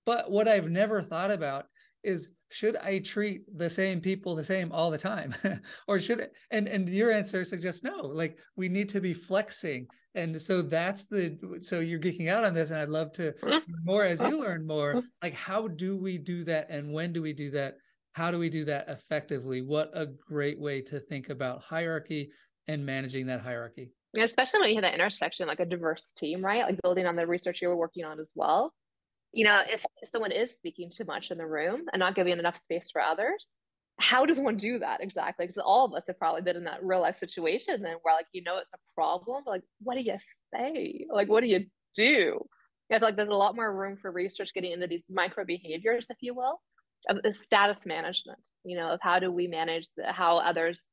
But 0.05 0.31
what 0.31 0.47
I've 0.47 0.69
never 0.69 1.01
thought 1.01 1.31
about 1.31 1.65
is 2.07 2.29
should 2.49 2.77
I 2.77 2.99
treat 2.99 3.41
the 3.57 3.69
same 3.69 3.99
people 3.99 4.33
the 4.33 4.43
same 4.43 4.71
all 4.71 4.89
the 4.89 4.97
time? 4.97 5.35
or 5.87 5.99
should 5.99 6.19
it, 6.19 6.31
and 6.49 6.67
and 6.67 6.87
your 6.87 7.11
answer 7.11 7.43
suggests 7.43 7.83
no, 7.83 7.97
like 8.01 8.39
we 8.55 8.69
need 8.69 8.89
to 8.89 9.01
be 9.01 9.13
flexing. 9.13 9.87
And 10.15 10.41
so 10.41 10.61
that's 10.63 11.05
the 11.05 11.37
so 11.59 11.79
you're 11.79 11.99
geeking 11.99 12.29
out 12.29 12.43
on 12.43 12.55
this 12.55 12.71
and 12.71 12.79
i'd 12.79 12.89
love 12.89 13.11
to 13.13 13.35
more 13.83 14.03
as 14.03 14.21
you 14.21 14.39
learn 14.39 14.65
more. 14.65 15.03
Like 15.21 15.33
how 15.33 15.67
do 15.67 15.95
we 15.97 16.17
do 16.17 16.43
that 16.45 16.67
and 16.69 16.91
when 16.91 17.13
do 17.13 17.21
we 17.21 17.33
do 17.33 17.51
that? 17.51 17.75
How 18.13 18.31
do 18.31 18.39
we 18.39 18.49
do 18.49 18.65
that 18.65 18.89
effectively? 18.89 19.61
What 19.61 19.91
a 19.93 20.07
great 20.07 20.59
way 20.59 20.81
to 20.83 20.99
think 20.99 21.29
about 21.29 21.61
hierarchy 21.61 22.31
and 22.67 22.83
managing 22.83 23.27
that 23.27 23.41
hierarchy. 23.41 23.91
Yeah, 24.13 24.23
especially 24.23 24.61
when 24.61 24.69
you 24.69 24.75
have 24.77 24.85
that 24.85 24.95
intersection 24.95 25.47
like 25.47 25.59
a 25.59 25.65
diverse 25.65 26.13
team 26.13 26.43
right? 26.43 26.63
Like 26.63 26.81
building 26.81 27.05
on 27.05 27.15
the 27.15 27.27
research 27.27 27.61
you 27.61 27.67
were 27.67 27.75
working 27.75 28.05
on 28.05 28.19
as 28.19 28.31
well 28.33 28.73
you 29.37 29.45
know 29.45 29.59
if 29.67 29.85
someone 30.05 30.31
is 30.31 30.53
speaking 30.53 30.89
too 30.89 31.05
much 31.05 31.31
in 31.31 31.37
the 31.37 31.45
room 31.45 31.85
and 31.93 31.99
not 31.99 32.15
giving 32.15 32.37
enough 32.37 32.57
space 32.57 32.89
for 32.91 33.01
others 33.01 33.45
how 33.99 34.25
does 34.25 34.39
one 34.39 34.57
do 34.57 34.79
that 34.79 35.01
exactly? 35.01 35.47
Because 35.47 35.61
all 35.63 35.85
of 35.85 35.93
us 35.93 36.03
have 36.07 36.19
probably 36.19 36.41
been 36.41 36.55
in 36.55 36.65
that 36.65 36.83
real 36.83 37.01
life 37.01 37.15
situation 37.15 37.81
then 37.81 37.95
where 38.01 38.15
like 38.15 38.27
you 38.31 38.43
know 38.43 38.57
it's 38.57 38.73
a 38.73 38.93
problem, 38.93 39.43
but 39.43 39.51
like 39.51 39.63
what 39.81 39.95
do 39.95 40.01
you 40.01 40.17
say? 40.53 41.05
Like 41.09 41.27
what 41.27 41.41
do 41.41 41.47
you 41.47 41.65
do? 41.95 42.45
I 42.91 42.99
feel 42.99 43.07
like 43.07 43.15
there's 43.15 43.29
a 43.29 43.33
lot 43.33 43.55
more 43.55 43.73
room 43.73 43.97
for 43.97 44.11
research 44.11 44.53
getting 44.53 44.71
into 44.71 44.87
these 44.87 45.05
micro 45.09 45.43
behaviors, 45.43 46.07
if 46.09 46.17
you 46.21 46.33
will, 46.33 46.61
of 47.09 47.21
the 47.23 47.33
status 47.33 47.85
management, 47.85 48.39
you 48.63 48.77
know, 48.77 48.89
of 48.91 48.99
how 49.01 49.19
do 49.19 49.31
we 49.31 49.47
manage 49.47 49.87
the, 49.97 50.11
how 50.11 50.37
others 50.37 50.85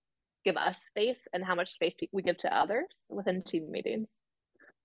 give 0.44 0.56
us 0.56 0.82
space 0.82 1.28
and 1.32 1.44
how 1.44 1.54
much 1.54 1.70
space 1.70 1.94
we 2.12 2.22
give 2.22 2.38
to 2.38 2.56
others 2.56 2.86
within 3.08 3.42
team 3.42 3.70
meetings. 3.70 4.08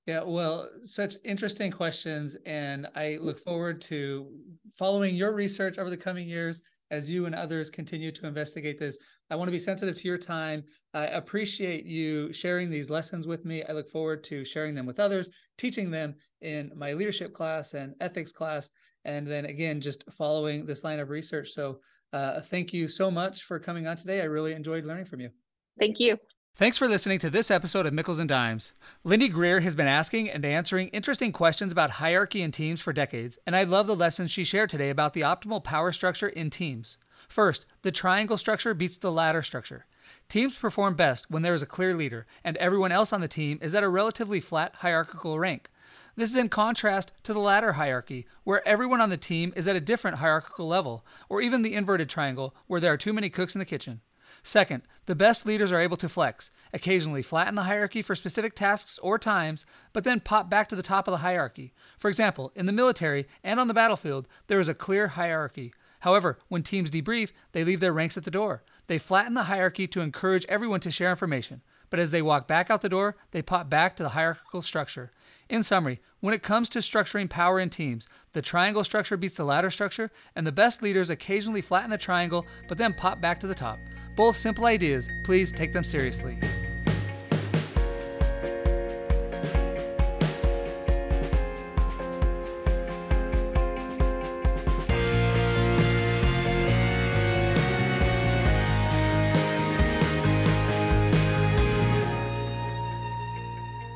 Yeah, 0.10 0.24
well, 0.24 0.68
such 0.86 1.18
interesting 1.24 1.70
questions. 1.70 2.36
And 2.48 2.88
I 2.96 3.20
look 3.22 3.38
forward 3.38 3.80
to 3.84 4.28
following 4.76 5.16
your 5.16 5.36
research 5.36 5.78
over 5.78 5.92
the 5.92 5.98
coming 5.98 6.28
years 6.28 6.62
as 6.90 7.12
you 7.12 7.28
and 7.28 7.36
others 7.36 7.70
continue 7.70 8.12
to 8.14 8.26
investigate 8.26 8.80
this. 8.80 8.98
I 9.30 9.36
want 9.36 9.50
to 9.50 9.52
be 9.52 9.60
sensitive 9.60 9.96
to 9.98 10.08
your 10.08 10.18
time. 10.18 10.64
I 10.96 11.06
appreciate 11.06 11.86
you 11.86 12.34
sharing 12.34 12.72
these 12.72 12.90
lessons 12.90 13.28
with 13.28 13.46
me. 13.46 13.64
I 13.64 13.74
look 13.74 13.92
forward 13.92 14.24
to 14.24 14.44
sharing 14.44 14.74
them 14.74 14.88
with 14.88 15.00
others, 15.00 15.30
teaching 15.60 15.92
them 15.92 16.16
in 16.42 16.72
my 16.76 16.94
leadership 16.94 17.32
class 17.32 17.76
and 17.76 17.94
ethics 18.02 18.32
class, 18.32 18.72
and 19.06 19.28
then 19.28 19.46
again, 19.46 19.80
just 19.80 20.04
following 20.12 20.66
this 20.66 20.84
line 20.84 20.98
of 20.98 21.12
research. 21.12 21.52
So, 21.52 21.82
uh, 22.14 22.42
thank 22.42 22.74
you 22.74 22.88
so 22.88 23.12
much 23.12 23.44
for 23.44 23.60
coming 23.60 23.86
on 23.86 23.96
today. 23.96 24.22
I 24.22 24.26
really 24.26 24.54
enjoyed 24.54 24.86
learning 24.86 25.06
from 25.06 25.20
you. 25.20 25.30
Thank 25.78 26.00
you. 26.00 26.18
Thanks 26.56 26.78
for 26.78 26.90
listening 26.90 27.20
to 27.20 27.30
this 27.30 27.50
episode 27.50 27.86
of 27.86 27.94
Mickles 27.94 28.20
and 28.20 28.28
Dimes. 28.28 28.74
Lindy 29.06 29.30
Greer 29.30 29.62
has 29.62 29.76
been 29.76 29.88
asking 29.88 30.30
and 30.30 30.44
answering 30.44 30.90
interesting 30.90 31.32
questions 31.32 31.72
about 31.72 31.92
hierarchy 31.92 32.42
in 32.42 32.52
teams 32.52 32.82
for 32.82 32.92
decades, 32.92 33.40
and 33.46 33.56
I 33.56 33.64
love 33.64 33.88
the 33.88 33.96
lessons 33.96 34.30
she 34.30 34.44
shared 34.44 34.70
today 34.70 34.90
about 34.90 35.14
the 35.14 35.22
optimal 35.22 35.64
power 35.64 35.94
structure 35.94 36.28
in 36.28 36.50
teams. 36.50 36.98
First, 37.30 37.66
the 37.84 37.94
triangle 37.94 38.36
structure 38.36 38.74
beats 38.74 38.98
the 38.98 39.10
ladder 39.10 39.42
structure. 39.42 39.86
Teams 40.28 40.58
perform 40.58 40.96
best 40.96 41.32
when 41.32 41.44
there 41.44 41.54
is 41.54 41.62
a 41.62 41.66
clear 41.66 41.94
leader, 41.94 42.26
and 42.44 42.58
everyone 42.58 42.92
else 42.92 43.14
on 43.14 43.22
the 43.22 43.30
team 43.30 43.58
is 43.62 43.74
at 43.74 43.84
a 43.84 43.90
relatively 43.90 44.42
flat 44.42 44.76
hierarchical 44.80 45.40
rank. 45.40 45.70
This 46.18 46.30
is 46.30 46.36
in 46.36 46.50
contrast 46.50 47.14
to 47.24 47.32
the 47.32 47.40
ladder 47.40 47.74
hierarchy, 47.74 48.26
where 48.44 48.68
everyone 48.68 49.00
on 49.00 49.10
the 49.10 49.16
team 49.16 49.54
is 49.56 49.66
at 49.70 49.78
a 49.78 49.82
different 49.82 50.18
hierarchical 50.18 50.68
level, 50.68 51.06
or 51.30 51.40
even 51.40 51.62
the 51.62 51.74
inverted 51.76 52.10
triangle, 52.10 52.54
where 52.68 52.82
there 52.82 52.92
are 52.92 52.98
too 52.98 53.14
many 53.14 53.30
cooks 53.30 53.56
in 53.56 53.60
the 53.60 53.66
kitchen. 53.66 54.02
Second, 54.50 54.82
the 55.06 55.16
best 55.16 55.46
leaders 55.46 55.72
are 55.72 55.80
able 55.80 55.96
to 55.98 56.10
flex, 56.10 56.50
occasionally 56.74 57.22
flatten 57.22 57.54
the 57.54 57.66
hierarchy 57.66 58.02
for 58.02 58.16
specific 58.16 58.56
tasks 58.56 58.98
or 58.98 59.20
times, 59.20 59.64
but 59.94 60.04
then 60.04 60.20
pop 60.20 60.50
back 60.50 60.68
to 60.70 60.76
the 60.76 60.82
top 60.82 61.08
of 61.08 61.12
the 61.12 61.20
hierarchy. 61.20 61.72
For 61.96 62.10
example, 62.10 62.52
in 62.56 62.66
the 62.66 62.74
military 62.74 63.28
and 63.44 63.60
on 63.60 63.68
the 63.68 63.76
battlefield, 63.76 64.28
there 64.48 64.60
is 64.60 64.68
a 64.68 64.74
clear 64.74 65.10
hierarchy. 65.10 65.72
However, 66.00 66.40
when 66.48 66.64
teams 66.64 66.90
debrief, 66.90 67.32
they 67.52 67.64
leave 67.64 67.80
their 67.80 67.94
ranks 67.94 68.18
at 68.18 68.24
the 68.24 68.32
door. 68.32 68.64
They 68.88 68.98
flatten 68.98 69.36
the 69.36 69.44
hierarchy 69.44 69.86
to 69.86 70.02
encourage 70.02 70.48
everyone 70.50 70.80
to 70.80 70.90
share 70.90 71.12
information. 71.12 71.62
But 71.90 72.00
as 72.00 72.12
they 72.12 72.22
walk 72.22 72.48
back 72.48 72.70
out 72.70 72.82
the 72.82 72.90
door, 72.90 73.16
they 73.32 73.42
pop 73.42 73.70
back 73.70 73.96
to 73.96 74.04
the 74.04 74.10
hierarchical 74.10 74.62
structure. 74.62 75.12
In 75.50 75.64
summary, 75.64 76.00
when 76.20 76.34
it 76.34 76.44
comes 76.44 76.70
to 76.70 76.80
structuring 76.80 77.30
power 77.30 77.60
in 77.60 77.70
teams, 77.70 78.08
the 78.34 78.42
triangle 78.42 78.84
structure 78.84 79.18
beats 79.18 79.38
the 79.38 79.44
ladder 79.44 79.72
structure, 79.72 80.12
and 80.36 80.46
the 80.46 80.52
best 80.52 80.84
leaders 80.84 81.10
occasionally 81.10 81.62
flatten 81.62 81.90
the 81.90 81.98
triangle 81.98 82.46
but 82.68 82.78
then 82.78 82.94
pop 82.94 83.20
back 83.20 83.40
to 83.40 83.48
the 83.48 83.56
top. 83.56 83.80
Both 84.16 84.38
simple 84.38 84.66
ideas, 84.66 85.10
please 85.24 85.52
take 85.52 85.72
them 85.72 85.84
seriously. 85.84 86.38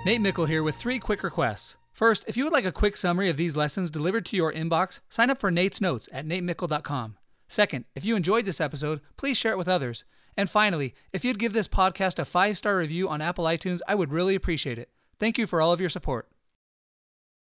Nate 0.06 0.20
Mickle 0.20 0.46
here 0.46 0.64
with 0.64 0.76
three 0.76 1.00
quick 1.00 1.24
requests. 1.24 1.78
First, 1.94 2.26
if 2.28 2.36
you 2.36 2.44
would 2.44 2.52
like 2.52 2.66
a 2.66 2.74
quick 2.74 2.98
summary 2.98 3.30
of 3.30 3.38
these 3.38 3.56
lessons 3.56 3.90
delivered 3.90 4.26
to 4.26 4.36
your 4.36 4.52
inbox, 4.52 5.00
sign 5.08 5.30
up 5.30 5.38
for 5.38 5.50
Nate's 5.50 5.80
Notes 5.80 6.10
at 6.12 6.28
natemickle.com. 6.28 7.16
Second, 7.48 7.86
if 7.96 8.04
you 8.04 8.18
enjoyed 8.18 8.44
this 8.44 8.60
episode, 8.60 9.00
please 9.16 9.38
share 9.38 9.54
it 9.54 9.58
with 9.58 9.70
others. 9.70 10.04
And 10.36 10.50
finally, 10.50 10.94
if 11.14 11.24
you'd 11.24 11.40
give 11.40 11.54
this 11.54 11.70
podcast 11.70 12.20
a 12.20 12.26
five 12.26 12.58
star 12.58 12.76
review 12.76 13.08
on 13.08 13.22
Apple 13.22 13.46
iTunes, 13.46 13.80
I 13.88 13.96
would 13.96 14.12
really 14.12 14.36
appreciate 14.36 14.78
it. 14.78 14.90
Thank 15.20 15.38
you 15.38 15.48
for 15.48 15.62
all 15.62 15.72
of 15.72 15.80
your 15.80 15.90
support. 15.90 16.28